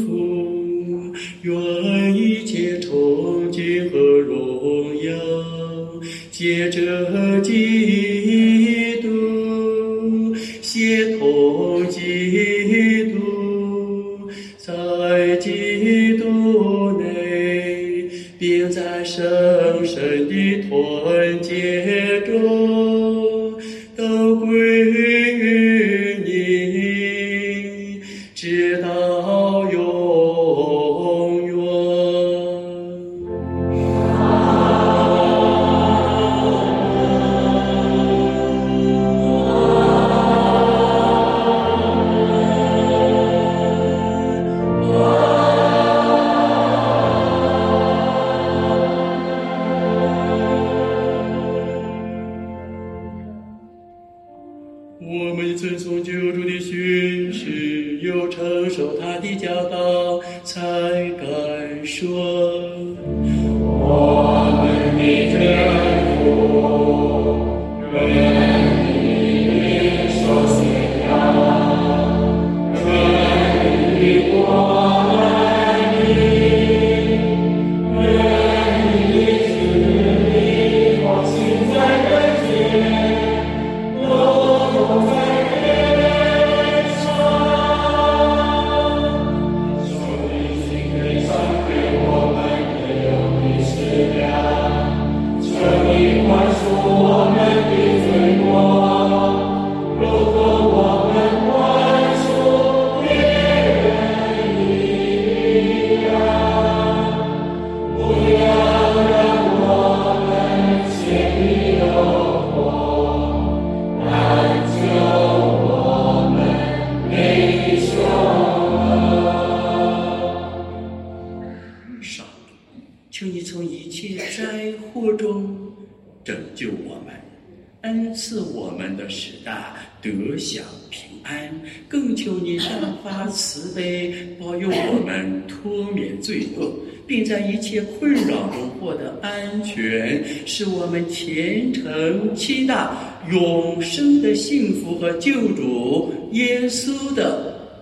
[0.00, 5.14] 父，愿一切崇敬和荣耀，
[6.30, 9.08] 借着基督。
[10.60, 11.98] 协同基
[13.14, 19.24] 督，在基督内，并在神
[22.26, 22.65] 结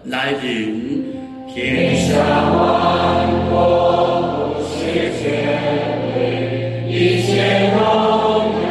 [0.07, 1.05] 来临。
[1.47, 2.17] 天下
[2.51, 5.23] 万国谢谢
[6.89, 7.79] 一切荣
[8.67, 8.69] 耀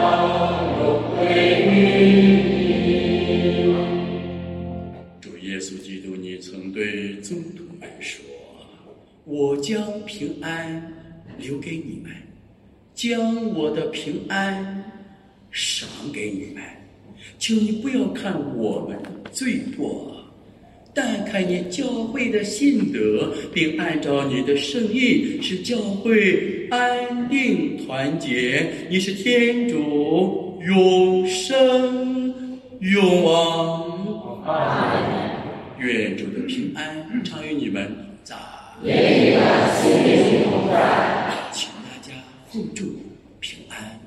[0.78, 0.82] 都
[1.16, 1.22] 归
[1.72, 1.74] 于。
[6.74, 8.26] 对宗徒们说
[9.26, 10.92] ：“我将平安
[11.38, 12.12] 留给你们，
[12.96, 14.84] 将我的平安
[15.52, 16.64] 赏给你们。
[17.38, 18.98] 请你不要看我们
[19.32, 20.13] 罪过，
[20.94, 28.70] 但看你教会的信德，并按照你的圣意，使教会安定团结。
[28.90, 33.92] 你是天主，永生永王。”
[35.80, 37.92] 愿主的平安常与你们
[38.24, 38.36] 在。
[41.52, 42.14] 请大家
[42.50, 42.84] 互助
[43.40, 44.00] 平安。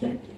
[0.00, 0.37] rejected.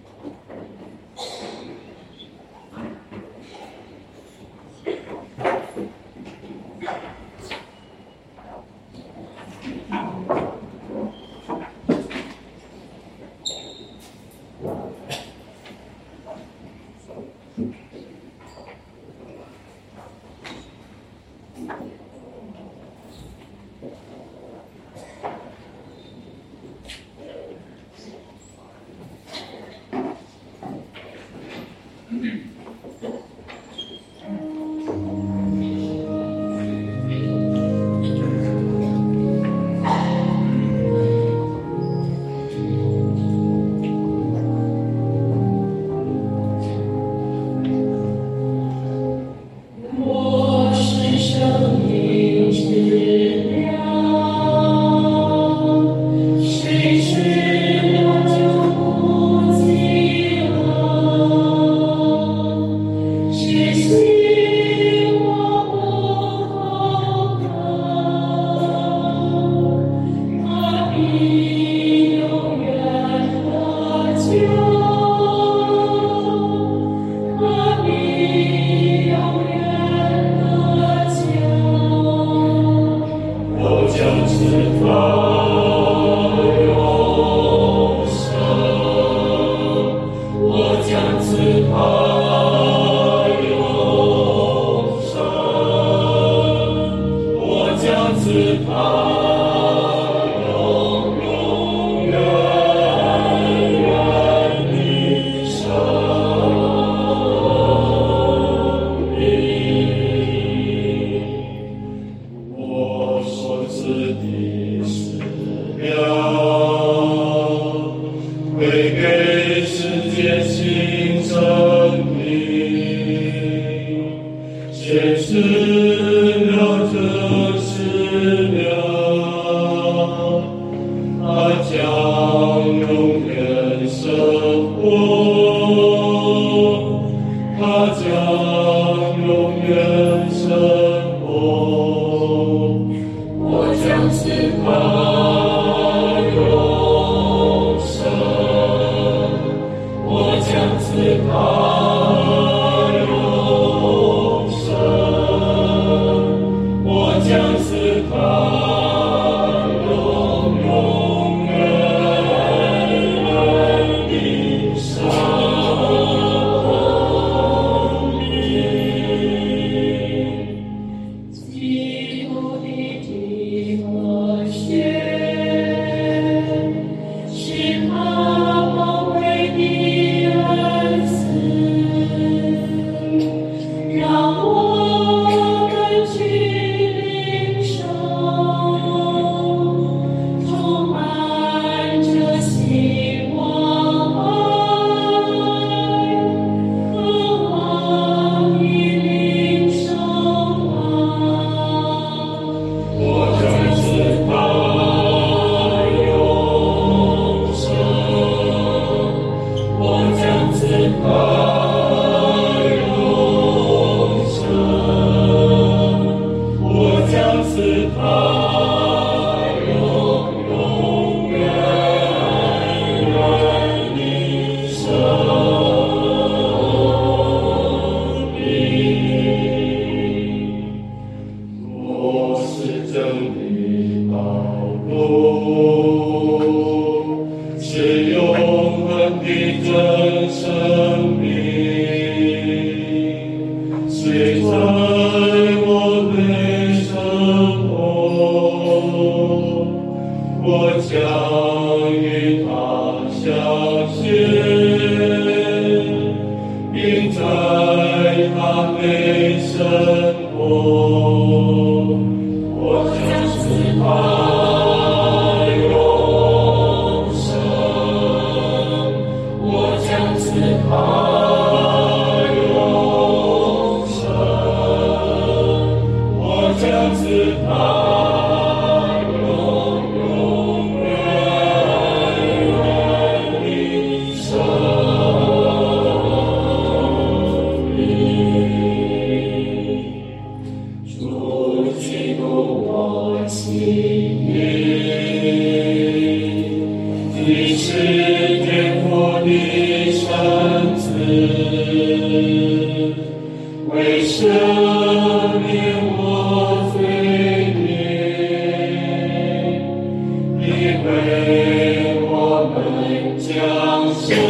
[310.91, 314.30] 为我们将生。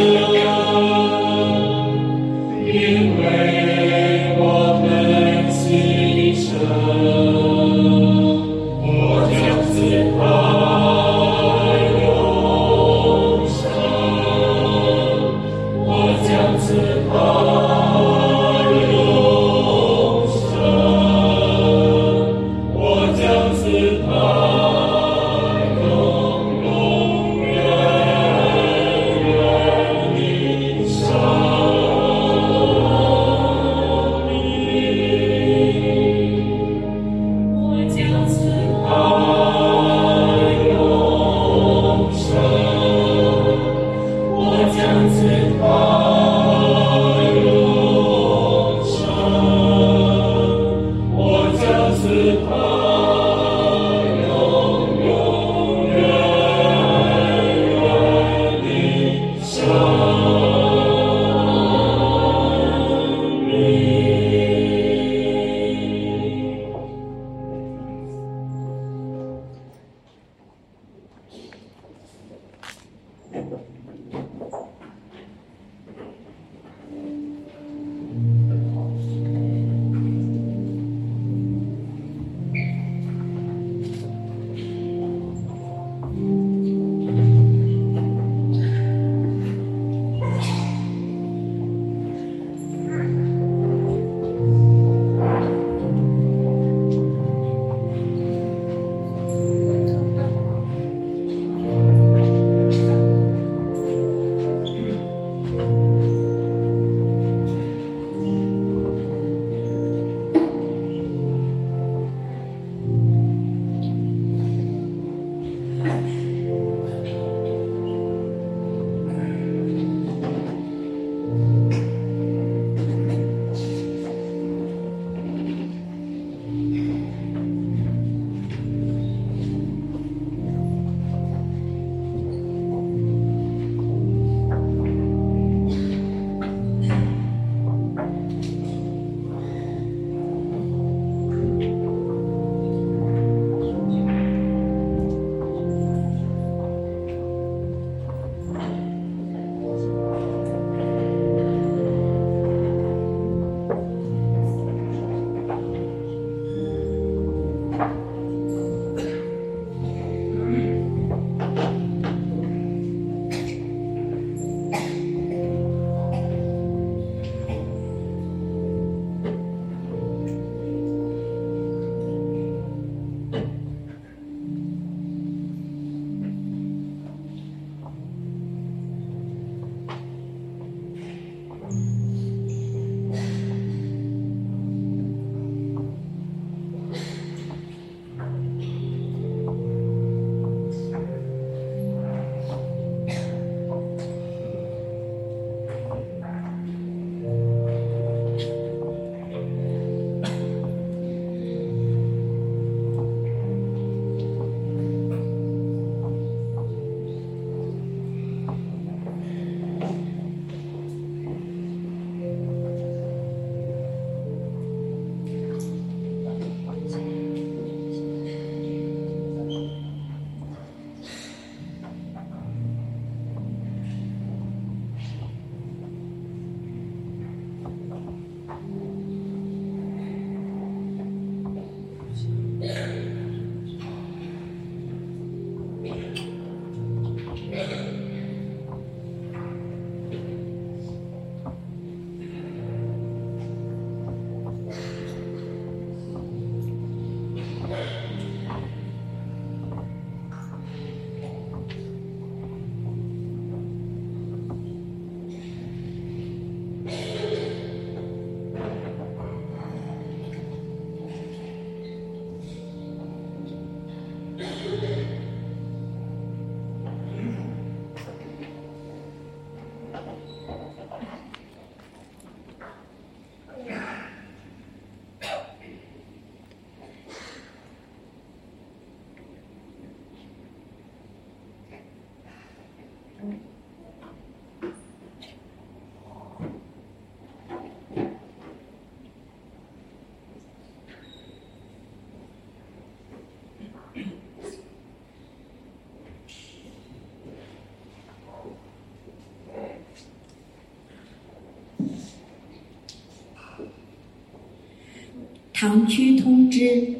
[305.61, 306.91] 堂区通知：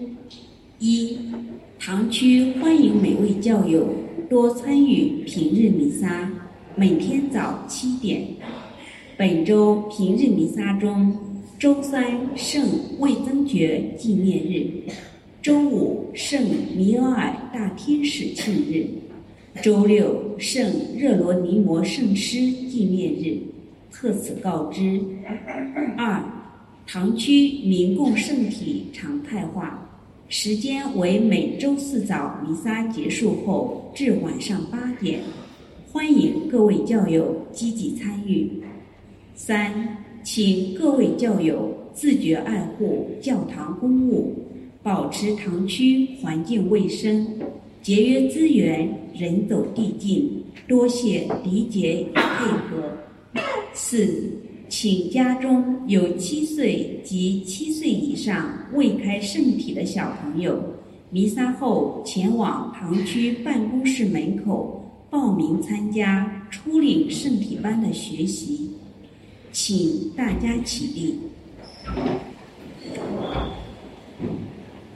[0.78, 1.18] 一，
[1.80, 3.90] 堂区欢迎每位教友
[4.30, 6.30] 多参与平日弥撒，
[6.76, 8.22] 每天早七点。
[9.18, 11.12] 本周平日弥撒中，
[11.58, 12.06] 周三
[12.36, 12.64] 圣
[13.00, 14.70] 未增爵纪念日，
[15.42, 16.40] 周五圣
[16.78, 18.86] 米尔尔大天使庆日，
[19.64, 23.40] 周六圣热罗尼摩圣师纪念日。
[23.92, 25.02] 特此告知：
[25.98, 26.24] 二。
[26.94, 29.80] 堂区民共圣体常态化，
[30.28, 35.22] 时间为每周四早弥撒结束后至晚上八点，
[35.90, 38.62] 欢迎各位教友积极参与。
[39.36, 44.36] 三，请各位教友自觉爱护教堂公物，
[44.84, 47.26] 保持堂区环境卫生，
[47.82, 50.30] 节约资源，人走地进，
[50.68, 52.22] 多谢理解与配
[52.68, 53.42] 合。
[53.74, 54.41] 四。
[54.72, 60.64] 请家中有七岁及七岁以上未开圣体的小朋友，
[61.10, 68.72] 弥撒后前往堂区办公室门口报名参加初领圣体班的学习。
[69.52, 71.20] 请大家起立。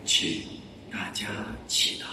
[0.06, 0.42] 请
[0.90, 1.28] 大家
[1.68, 2.06] 祈祷。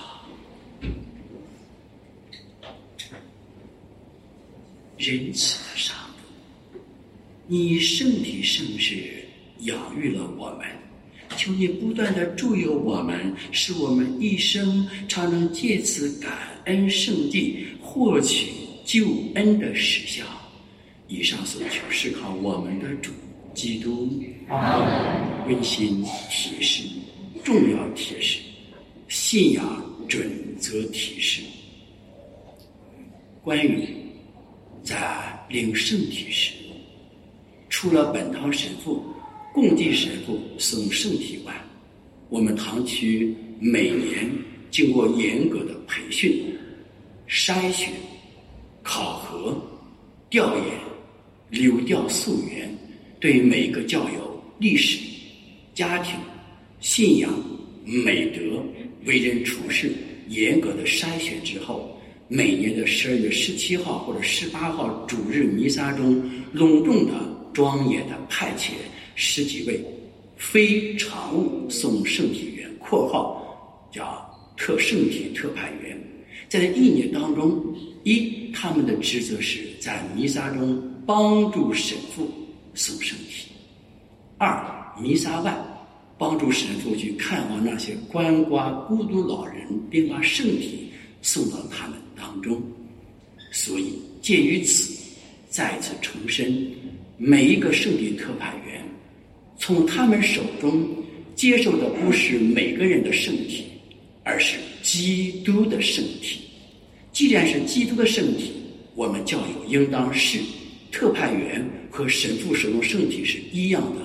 [4.99, 6.02] 仁慈的上。
[7.53, 8.97] 你圣体圣事
[9.59, 10.67] 养育了我们，
[11.37, 16.33] 求你不断的助佑我们，使我们一生常能借此感
[16.65, 18.47] 恩圣地，获取
[18.87, 20.25] 救恩的实效。
[21.09, 23.11] 以上所求是靠我们的主
[23.53, 24.09] 基督。
[25.47, 26.85] 温馨提示，
[27.45, 28.41] 重要提示，
[29.09, 30.27] 信仰准
[30.59, 31.43] 则提示。
[33.45, 33.87] 关于
[34.83, 36.55] 在领圣体时。
[37.73, 39.03] 除了本堂神父、
[39.55, 41.55] 共济神父送圣体外，
[42.29, 44.31] 我们堂区每年
[44.71, 46.55] 经过严格的培训、
[47.27, 47.91] 筛选、
[48.83, 49.59] 考核、
[50.29, 50.65] 调研、
[51.49, 52.71] 流调溯源，
[53.19, 54.99] 对每个教友历史、
[55.75, 56.15] 家庭、
[56.79, 57.33] 信仰、
[57.85, 58.63] 美德、
[59.07, 59.91] 为人处事
[60.29, 66.23] 严格的筛选之后，每年的十二月十七号或者十八号主日弥撒中
[66.53, 67.32] 隆重的。
[67.53, 68.73] 庄严的派遣
[69.15, 69.85] 十几位
[70.37, 75.99] 非常务送圣体员（括号叫特圣体特派员）。
[76.49, 77.65] 在这一年当中，
[78.05, 82.31] 一他们的职责是在弥撒中帮助神父
[82.75, 83.51] 送圣体；
[84.39, 85.57] 二弥撒外
[86.19, 90.91] 帮助神父去看望那些鳏寡孤独老人，并把圣体
[91.23, 92.61] 送到他们当中。
[93.51, 94.93] 所以，鉴于此，
[95.49, 96.71] 再次重申。
[97.25, 98.85] 每一个圣体特派员，
[99.57, 100.85] 从他们手中
[101.37, 103.63] 接受的不是每个人的圣体，
[104.25, 106.41] 而是基督的圣体。
[107.13, 108.51] 既然是基督的圣体，
[108.97, 110.41] 我们教友应当是
[110.91, 114.01] 特派员和神父手中圣体是一样的。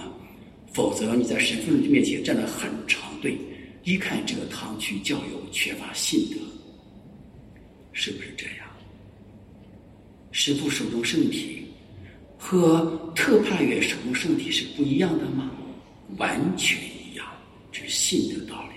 [0.71, 3.35] 否则你在神父面前站了很长队，
[3.83, 6.35] 一看这个堂区教友缺乏信德，
[7.93, 8.67] 是不是这样？
[10.31, 11.63] 神父手中圣体。
[12.37, 15.51] 和特派员手中圣体是不一样的吗？
[16.17, 17.25] 完全一样，
[17.71, 18.75] 这是信的道理。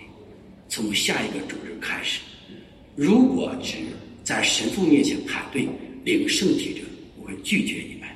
[0.68, 2.20] 从下一个主日开始，
[2.96, 3.76] 如果只
[4.24, 5.68] 在神父面前排队
[6.04, 6.80] 领圣体者，
[7.20, 8.08] 我会拒绝你们。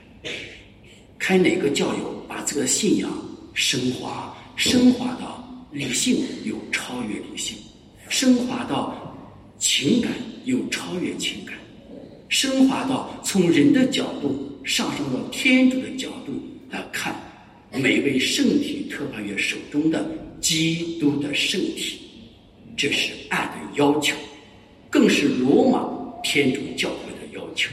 [1.19, 3.11] 看哪个教友把这个信仰
[3.55, 7.57] 升华，升华到理性又超越理性，
[8.09, 9.17] 升华到
[9.59, 10.13] 情感
[10.45, 11.55] 又超越情感，
[12.29, 14.51] 升华到从人的角度。
[14.65, 16.33] 上升到天主的角度
[16.71, 17.15] 来看，
[17.71, 20.11] 每位圣体特派员手中的
[20.41, 21.99] 基督的圣体，
[22.75, 24.17] 这是爱的要求，
[24.89, 25.87] 更是罗马
[26.23, 27.71] 天主教会的要求。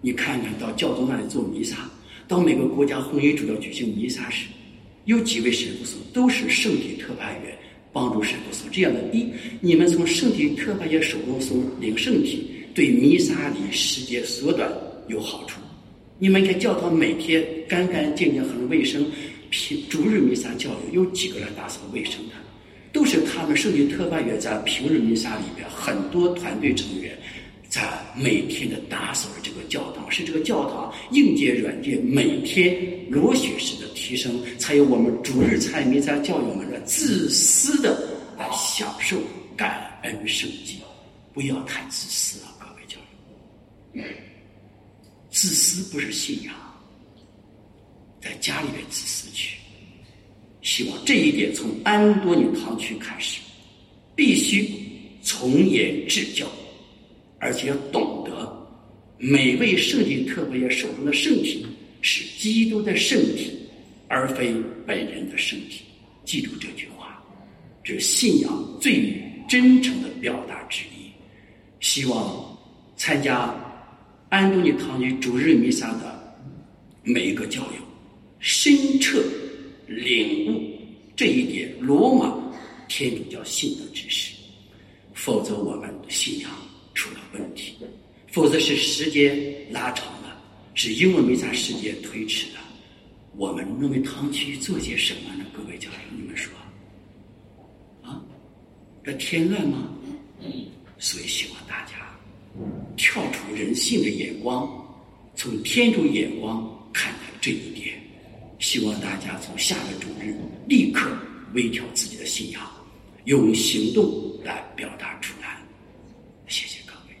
[0.00, 1.90] 你看看到教宗那里做弥撒，
[2.26, 4.46] 到每个国家红衣主教举行弥撒时，
[5.04, 7.56] 有几位神父都是圣体特派员
[7.92, 8.66] 帮助神父说。
[8.72, 9.26] 这样的，一
[9.60, 14.72] 你们从圣体特派员手中领圣体，对弥撒里时间缩短
[15.08, 15.60] 有好处。
[16.18, 19.06] 你们看，教堂每天干干净净、很卫生。
[19.50, 22.34] 平主日弥撒教友有几个来打扫卫生的？
[22.92, 27.16] 都是他们圣体特派员在平日弥撒里边，很多团队成员
[27.68, 27.82] 在
[28.14, 32.76] 每天的打扫这个教堂，是这个教堂硬件、软件每天
[33.08, 39.16] 螺旋式的提升，才有我们主日参与弥撒教友们的自私的来享受
[39.56, 40.74] 感恩圣洁。
[41.32, 42.98] 不要太自私了，各位教
[43.94, 44.27] 友。
[45.40, 46.52] 自私不是信仰，
[48.20, 49.56] 在家里面自私去，
[50.62, 53.40] 希望这一点从安多尼堂区开始，
[54.16, 54.68] 必须
[55.22, 56.44] 从严治教，
[57.38, 58.68] 而且要懂得
[59.16, 61.64] 每位圣体，特别要手中的圣体
[62.02, 63.56] 是基督的圣体，
[64.08, 64.52] 而非
[64.84, 65.84] 本人的圣体。
[66.24, 67.22] 记住这句话，
[67.84, 71.08] 这是信仰最真诚的表达之一。
[71.78, 72.58] 希望
[72.96, 73.54] 参加
[74.30, 76.38] 安东尼堂区主日弥撒的
[77.02, 77.80] 每一个教友，
[78.38, 79.22] 深彻
[79.86, 80.78] 领悟
[81.16, 82.36] 这一点罗马
[82.88, 84.34] 天主教信的知识，
[85.14, 86.50] 否则我们信仰
[86.92, 87.74] 出了问题，
[88.30, 90.38] 否则是时间拉长了，
[90.74, 92.60] 是英文弥撒时间推迟了。
[93.34, 95.46] 我们认为堂区做些什么呢？
[95.56, 96.52] 各位教友，你们说
[98.02, 98.20] 啊？
[99.02, 99.88] 这添乱吗？
[100.98, 102.07] 所以希望大家
[102.96, 104.68] 跳出人性的眼光，
[105.34, 107.94] 从天主眼光看待这一点。
[108.58, 110.34] 希望大家从下个主日
[110.66, 111.08] 立刻
[111.54, 112.60] 微调自己的信仰，
[113.24, 115.58] 用行动来表达出来。
[116.48, 117.14] 谢谢各位。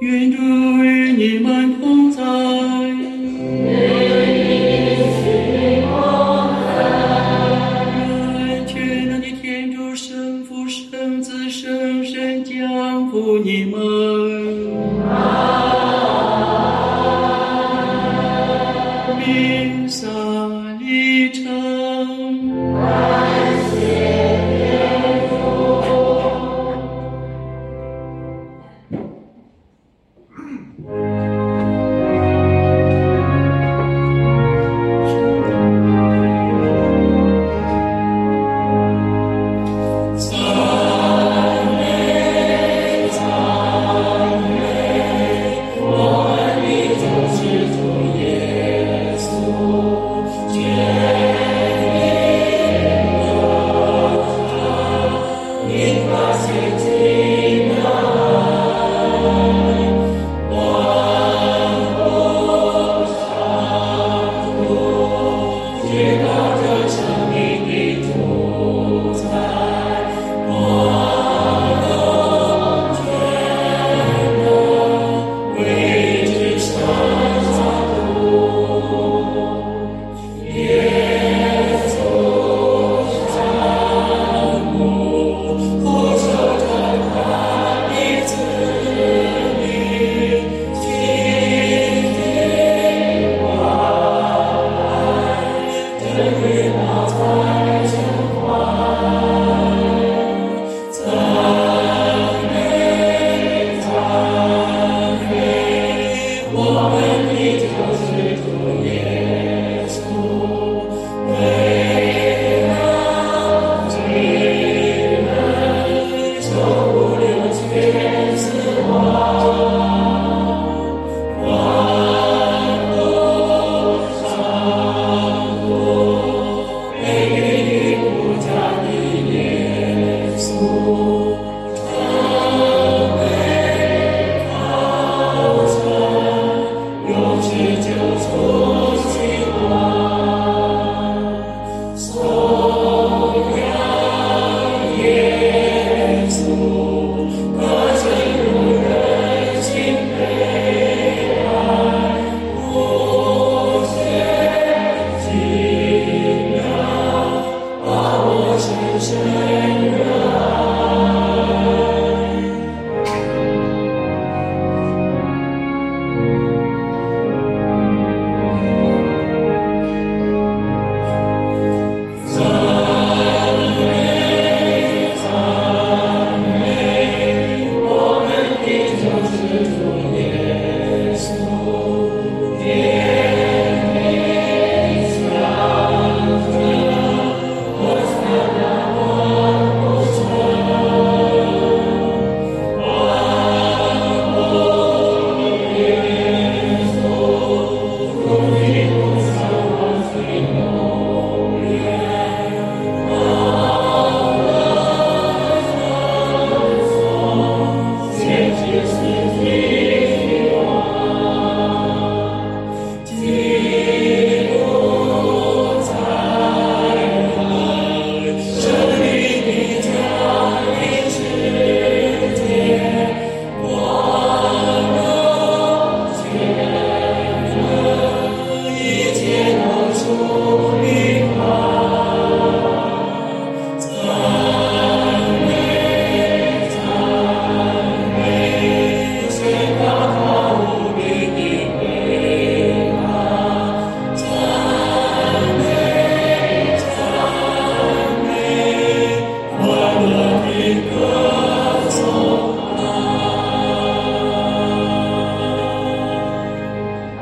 [0.00, 0.38] 愿主
[0.82, 3.13] 与你们同在。